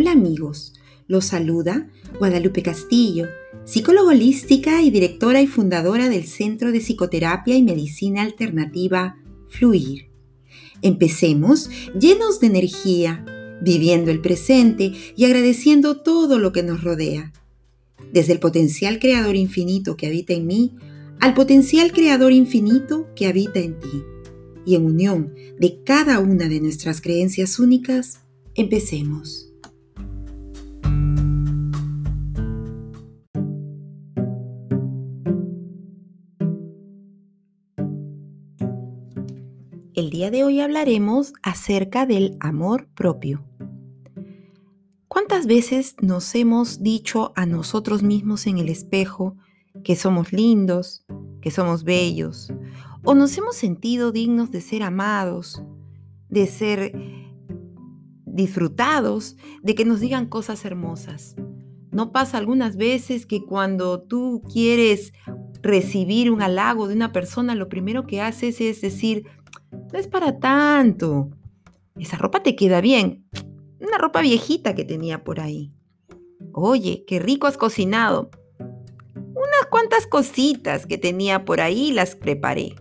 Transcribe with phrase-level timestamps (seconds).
[0.00, 0.72] Hola amigos,
[1.08, 3.26] los saluda Guadalupe Castillo,
[3.66, 9.18] psicóloga holística y directora y fundadora del Centro de Psicoterapia y Medicina Alternativa
[9.50, 10.06] Fluir.
[10.80, 11.68] Empecemos
[12.00, 13.26] llenos de energía,
[13.60, 17.34] viviendo el presente y agradeciendo todo lo que nos rodea.
[18.10, 20.76] Desde el potencial creador infinito que habita en mí
[21.20, 24.02] al potencial creador infinito que habita en ti.
[24.64, 28.20] Y en unión de cada una de nuestras creencias únicas,
[28.54, 29.49] empecemos.
[40.00, 43.44] El día de hoy hablaremos acerca del amor propio.
[45.08, 49.36] ¿Cuántas veces nos hemos dicho a nosotros mismos en el espejo
[49.84, 51.04] que somos lindos,
[51.42, 52.50] que somos bellos,
[53.04, 55.62] o nos hemos sentido dignos de ser amados,
[56.30, 56.94] de ser
[58.24, 61.36] disfrutados, de que nos digan cosas hermosas?
[61.90, 65.12] ¿No pasa algunas veces que cuando tú quieres
[65.62, 69.26] recibir un halago de una persona, lo primero que haces es decir,
[69.92, 71.30] no es para tanto.
[71.96, 73.26] Esa ropa te queda bien.
[73.80, 75.72] Una ropa viejita que tenía por ahí.
[76.52, 78.30] Oye, qué rico has cocinado.
[78.58, 82.74] Unas cuantas cositas que tenía por ahí las preparé.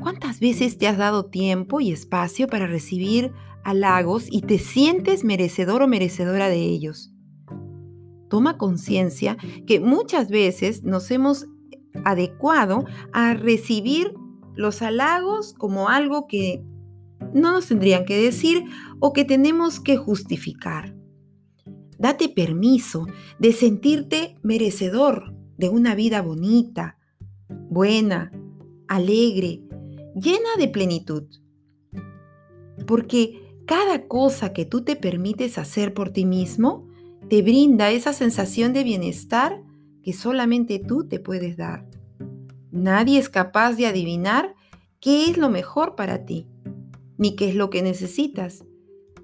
[0.00, 3.32] ¿Cuántas veces te has dado tiempo y espacio para recibir
[3.64, 7.12] halagos y te sientes merecedor o merecedora de ellos?
[8.28, 11.46] Toma conciencia que muchas veces nos hemos
[12.04, 14.14] adecuado a recibir
[14.58, 16.64] los halagos como algo que
[17.32, 18.64] no nos tendrían que decir
[18.98, 20.96] o que tenemos que justificar.
[21.96, 23.06] Date permiso
[23.38, 26.98] de sentirte merecedor de una vida bonita,
[27.70, 28.32] buena,
[28.88, 29.62] alegre,
[30.16, 31.28] llena de plenitud.
[32.84, 36.88] Porque cada cosa que tú te permites hacer por ti mismo
[37.28, 39.62] te brinda esa sensación de bienestar
[40.02, 41.86] que solamente tú te puedes dar.
[42.70, 44.54] Nadie es capaz de adivinar
[45.00, 46.46] qué es lo mejor para ti,
[47.16, 48.64] ni qué es lo que necesitas.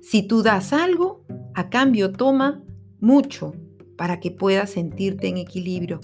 [0.00, 1.24] Si tú das algo,
[1.54, 2.62] a cambio toma
[3.00, 3.54] mucho
[3.96, 6.00] para que puedas sentirte en equilibrio.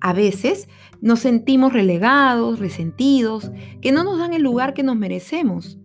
[0.00, 0.68] A veces
[1.00, 5.78] nos sentimos relegados, resentidos, que no nos dan el lugar que nos merecemos.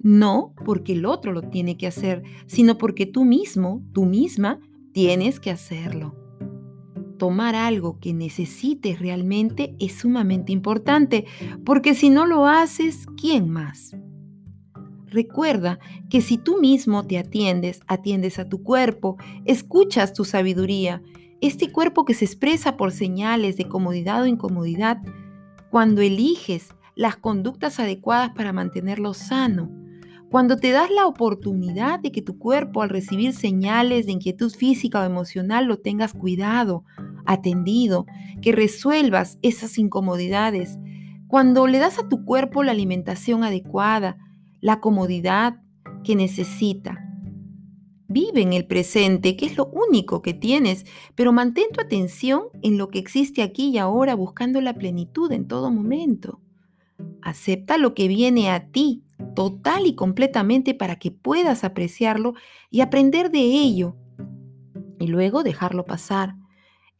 [0.00, 4.58] No porque el otro lo tiene que hacer, sino porque tú mismo, tú misma,
[4.92, 6.21] tienes que hacerlo
[7.22, 11.24] tomar algo que necesites realmente es sumamente importante,
[11.64, 13.96] porque si no lo haces, ¿quién más?
[15.06, 15.78] Recuerda
[16.10, 21.00] que si tú mismo te atiendes, atiendes a tu cuerpo, escuchas tu sabiduría,
[21.40, 24.98] este cuerpo que se expresa por señales de comodidad o incomodidad,
[25.70, 29.70] cuando eliges las conductas adecuadas para mantenerlo sano,
[30.32, 35.02] cuando te das la oportunidad de que tu cuerpo al recibir señales de inquietud física
[35.02, 36.84] o emocional lo tengas cuidado,
[37.26, 38.06] atendido,
[38.40, 40.78] que resuelvas esas incomodidades,
[41.28, 44.18] cuando le das a tu cuerpo la alimentación adecuada,
[44.60, 45.60] la comodidad
[46.04, 46.98] que necesita.
[48.08, 50.84] Vive en el presente, que es lo único que tienes,
[51.14, 55.48] pero mantén tu atención en lo que existe aquí y ahora buscando la plenitud en
[55.48, 56.40] todo momento.
[57.22, 59.02] Acepta lo que viene a ti
[59.34, 62.34] total y completamente para que puedas apreciarlo
[62.70, 63.96] y aprender de ello
[64.98, 66.36] y luego dejarlo pasar.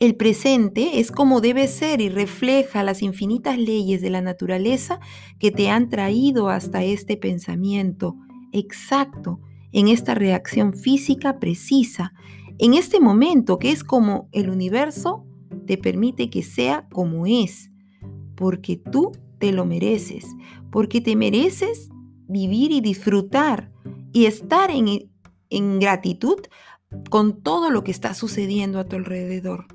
[0.03, 4.99] El presente es como debe ser y refleja las infinitas leyes de la naturaleza
[5.39, 8.17] que te han traído hasta este pensamiento
[8.51, 9.39] exacto,
[9.71, 12.15] en esta reacción física precisa,
[12.59, 15.25] en este momento que es como el universo
[15.69, 17.71] te permite que sea como es,
[18.35, 20.27] porque tú te lo mereces,
[20.73, 21.91] porque te mereces
[22.27, 23.71] vivir y disfrutar
[24.13, 25.13] y estar en,
[25.49, 26.41] en gratitud
[27.09, 29.69] con todo lo que está sucediendo a tu alrededor.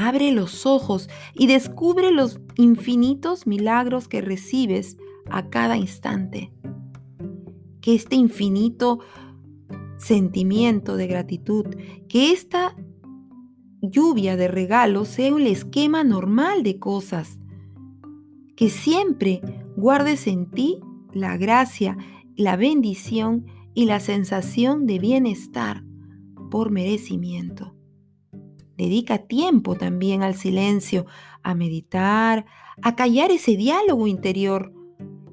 [0.00, 4.96] Abre los ojos y descubre los infinitos milagros que recibes
[5.28, 6.52] a cada instante.
[7.80, 9.00] Que este infinito
[9.96, 11.66] sentimiento de gratitud,
[12.08, 12.76] que esta
[13.82, 17.40] lluvia de regalos sea el esquema normal de cosas.
[18.54, 19.40] Que siempre
[19.76, 20.78] guardes en ti
[21.12, 21.96] la gracia,
[22.36, 25.82] la bendición y la sensación de bienestar
[26.52, 27.77] por merecimiento.
[28.78, 31.04] Dedica tiempo también al silencio,
[31.42, 32.46] a meditar,
[32.80, 34.72] a callar ese diálogo interior.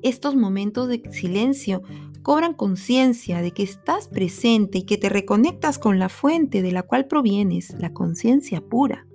[0.02, 1.84] Estos momentos de silencio
[2.24, 6.82] cobran conciencia de que estás presente y que te reconectas con la fuente de la
[6.82, 9.06] cual provienes, la conciencia pura.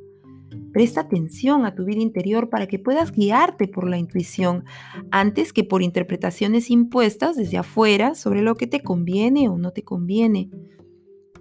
[0.73, 4.65] Presta atención a tu vida interior para que puedas guiarte por la intuición
[5.11, 9.83] antes que por interpretaciones impuestas desde afuera sobre lo que te conviene o no te
[9.83, 10.51] conviene.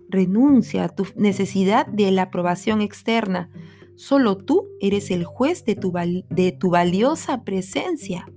[0.10, 3.50] Renuncia a tu necesidad de la aprobación externa.
[3.96, 5.94] Solo tú eres el juez de tu,
[6.30, 8.28] de tu valiosa presencia.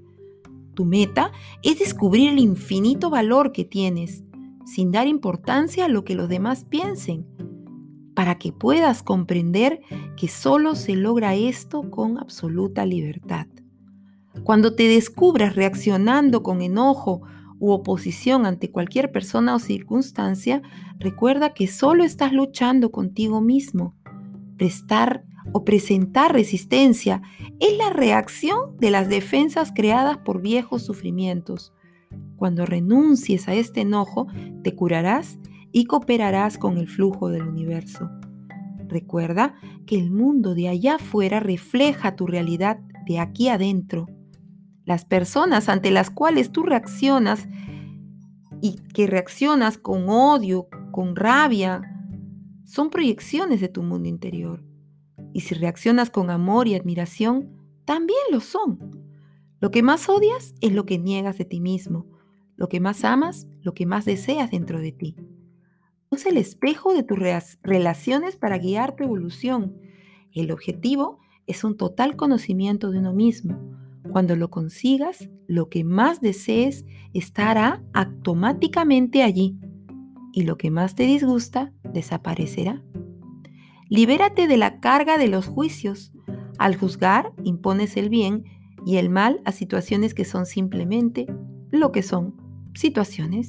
[0.75, 1.33] Tu meta
[1.63, 4.23] es descubrir el infinito valor que tienes,
[4.65, 7.27] sin dar importancia a lo que los demás piensen,
[8.15, 9.81] para que puedas comprender
[10.17, 13.47] que solo se logra esto con absoluta libertad.
[14.45, 17.23] Cuando te descubras reaccionando con enojo
[17.62, 20.62] u oposición ante cualquier persona o circunstancia,
[20.99, 23.94] recuerda que solo estás luchando contigo mismo.
[24.59, 27.23] Prestar o presentar resistencia
[27.61, 31.73] es la reacción de las defensas creadas por viejos sufrimientos.
[32.35, 34.26] Cuando renuncies a este enojo,
[34.64, 35.38] te curarás
[35.70, 38.11] y cooperarás con el flujo del universo.
[38.88, 39.55] Recuerda
[39.87, 44.09] que el mundo de allá afuera refleja tu realidad de aquí adentro.
[44.84, 47.49] Las personas ante las cuales tú reaccionas
[48.61, 51.82] y que reaccionas con odio, con rabia,
[52.64, 54.64] son proyecciones de tu mundo interior.
[55.32, 57.50] Y si reaccionas con amor y admiración,
[57.84, 59.02] también lo son.
[59.61, 62.06] Lo que más odias es lo que niegas de ti mismo.
[62.56, 65.17] Lo que más amas, lo que más deseas dentro de ti.
[66.11, 67.19] Usa el espejo de tus
[67.62, 69.76] relaciones para guiar tu evolución.
[70.32, 73.72] El objetivo es un total conocimiento de uno mismo.
[74.12, 79.56] Cuando lo consigas, lo que más desees estará automáticamente allí
[80.35, 82.82] y lo que más te disgusta desaparecerá.
[83.88, 86.12] Libérate de la carga de los juicios.
[86.59, 88.44] Al juzgar, impones el bien
[88.85, 91.26] y el mal a situaciones que son simplemente
[91.70, 92.35] lo que son,
[92.75, 93.49] situaciones.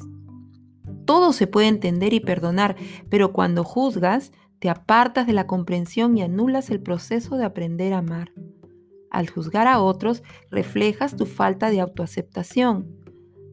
[1.04, 2.78] Todo se puede entender y perdonar,
[3.10, 7.98] pero cuando juzgas, te apartas de la comprensión y anulas el proceso de aprender a
[7.98, 8.32] amar.
[9.14, 12.88] Al juzgar a otros, reflejas tu falta de autoaceptación.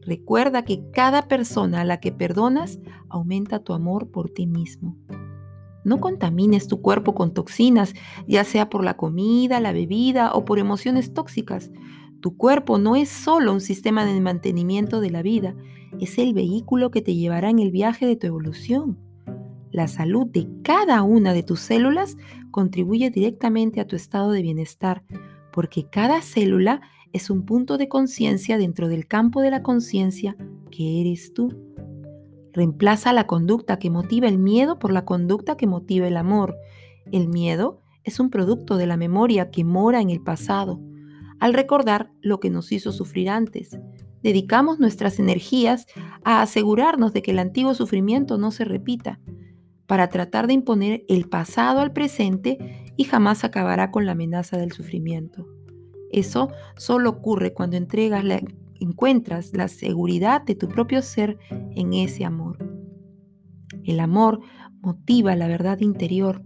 [0.01, 2.79] Recuerda que cada persona a la que perdonas
[3.09, 4.97] aumenta tu amor por ti mismo.
[5.83, 7.93] No contamines tu cuerpo con toxinas,
[8.27, 11.71] ya sea por la comida, la bebida o por emociones tóxicas.
[12.21, 15.55] Tu cuerpo no es solo un sistema de mantenimiento de la vida,
[15.99, 18.97] es el vehículo que te llevará en el viaje de tu evolución.
[19.71, 22.17] La salud de cada una de tus células
[22.49, 25.03] contribuye directamente a tu estado de bienestar,
[25.51, 26.81] porque cada célula
[27.13, 30.35] es un punto de conciencia dentro del campo de la conciencia
[30.69, 31.57] que eres tú.
[32.53, 36.55] Reemplaza la conducta que motiva el miedo por la conducta que motiva el amor.
[37.11, 40.79] El miedo es un producto de la memoria que mora en el pasado
[41.39, 43.77] al recordar lo que nos hizo sufrir antes.
[44.21, 45.87] Dedicamos nuestras energías
[46.23, 49.19] a asegurarnos de que el antiguo sufrimiento no se repita,
[49.87, 54.73] para tratar de imponer el pasado al presente y jamás acabará con la amenaza del
[54.73, 55.47] sufrimiento.
[56.11, 58.39] Eso solo ocurre cuando entregas la,
[58.79, 62.59] encuentras la seguridad de tu propio ser en ese amor.
[63.83, 64.41] El amor
[64.83, 66.43] motiva la verdad interior.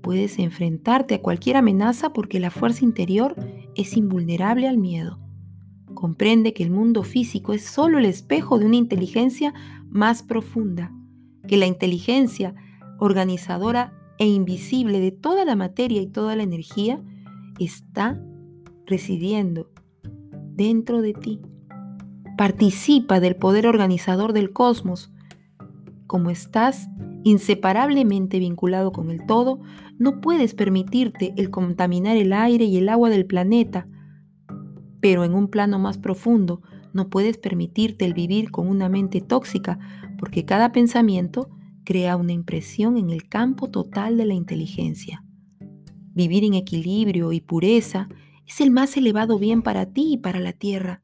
[0.00, 3.36] Puedes enfrentarte a cualquier amenaza porque la fuerza interior
[3.74, 5.18] es invulnerable al miedo.
[5.92, 9.52] Comprende que el mundo físico es solo el espejo de una inteligencia
[9.90, 10.94] más profunda,
[11.46, 12.54] que la inteligencia
[12.98, 17.02] organizadora e invisible de toda la materia y toda la energía
[17.58, 18.22] está
[18.86, 19.70] residiendo
[20.52, 21.40] dentro de ti.
[22.36, 25.10] Participa del poder organizador del cosmos.
[26.06, 26.88] Como estás
[27.24, 29.60] inseparablemente vinculado con el todo,
[29.98, 33.88] no puedes permitirte el contaminar el aire y el agua del planeta,
[35.00, 36.60] pero en un plano más profundo
[36.92, 39.78] no puedes permitirte el vivir con una mente tóxica,
[40.18, 41.48] porque cada pensamiento
[41.90, 45.24] crea una impresión en el campo total de la inteligencia.
[46.14, 48.08] Vivir en equilibrio y pureza
[48.46, 51.02] es el más elevado bien para ti y para la tierra.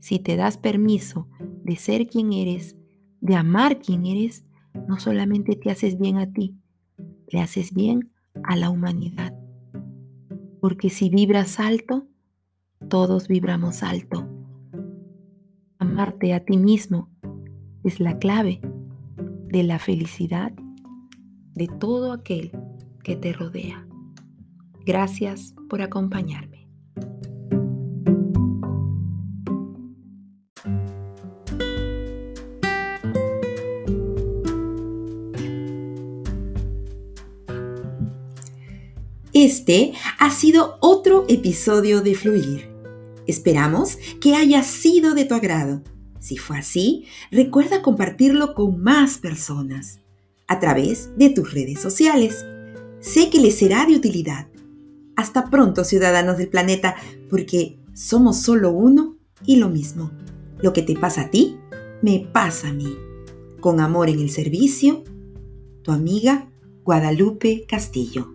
[0.00, 1.28] Si te das permiso
[1.62, 2.74] de ser quien eres,
[3.20, 4.44] de amar quien eres,
[4.88, 6.56] no solamente te haces bien a ti,
[7.28, 8.10] le haces bien
[8.42, 9.32] a la humanidad.
[10.60, 12.08] Porque si vibras alto,
[12.88, 14.28] todos vibramos alto.
[15.78, 17.12] Amarte a ti mismo
[17.84, 18.60] es la clave
[19.54, 20.50] de la felicidad
[21.54, 22.50] de todo aquel
[23.04, 23.86] que te rodea.
[24.84, 26.66] Gracias por acompañarme.
[39.32, 42.68] Este ha sido otro episodio de Fluir.
[43.28, 45.80] Esperamos que haya sido de tu agrado.
[46.24, 50.00] Si fue así, recuerda compartirlo con más personas
[50.48, 52.46] a través de tus redes sociales.
[53.00, 54.46] Sé que les será de utilidad.
[55.16, 56.96] Hasta pronto, ciudadanos del planeta,
[57.28, 60.12] porque somos solo uno y lo mismo.
[60.62, 61.58] Lo que te pasa a ti,
[62.00, 62.96] me pasa a mí.
[63.60, 65.04] Con amor en el servicio,
[65.82, 66.48] Tu amiga
[66.84, 68.34] Guadalupe Castillo.